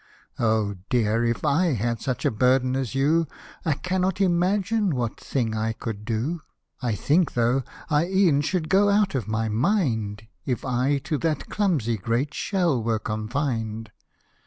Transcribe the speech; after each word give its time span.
"O 0.39 0.73
dear! 0.89 1.23
if 1.23 1.45
I 1.45 1.73
had 1.73 2.01
such 2.01 2.25
a 2.25 2.31
burden 2.31 2.75
as 2.75 2.95
you, 2.95 3.27
I 3.63 3.73
cannot 3.73 4.19
imagine 4.19 4.95
what 4.95 5.19
thing 5.19 5.55
I 5.55 5.73
could 5.73 6.05
do: 6.05 6.41
I 6.81 6.95
think, 6.95 7.33
though, 7.35 7.61
I 7.87 8.07
e'en 8.07 8.41
should 8.41 8.67
go 8.67 8.89
out 8.89 9.13
of 9.13 9.27
my 9.27 9.47
mind, 9.47 10.25
If 10.43 10.65
I 10.65 10.97
to 11.03 11.19
that 11.19 11.49
clumsy 11.49 11.97
great 11.97 12.33
shell 12.33 12.81
were 12.81 12.97
confined." 12.97 13.91